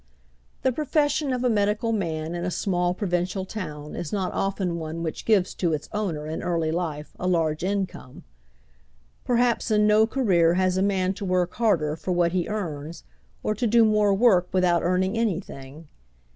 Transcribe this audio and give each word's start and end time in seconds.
The 0.63 0.71
profession 0.71 1.31
of 1.31 1.43
a 1.43 1.49
medical 1.51 1.91
man 1.91 2.33
in 2.33 2.43
a 2.43 2.49
small 2.49 2.95
provincial 2.95 3.45
town 3.45 3.95
is 3.95 4.11
not 4.11 4.33
often 4.33 4.79
one 4.79 5.03
which 5.03 5.25
gives 5.25 5.53
to 5.53 5.73
its 5.73 5.87
owner 5.93 6.25
in 6.25 6.41
early 6.41 6.71
life 6.71 7.13
a 7.19 7.27
large 7.27 7.63
income. 7.63 8.23
Perhaps 9.25 9.69
in 9.69 9.85
no 9.85 10.07
career 10.07 10.55
has 10.55 10.75
a 10.75 10.81
man 10.81 11.13
to 11.13 11.23
work 11.23 11.53
harder 11.53 11.95
for 11.95 12.13
what 12.13 12.31
he 12.31 12.47
earns, 12.47 13.03
or 13.43 13.53
to 13.53 13.67
do 13.67 13.85
more 13.85 14.11
work 14.11 14.47
without 14.51 14.81
earning 14.81 15.15
anything. 15.19 15.87